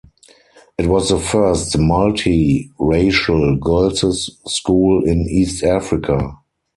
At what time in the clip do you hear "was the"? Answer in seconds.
0.87-1.19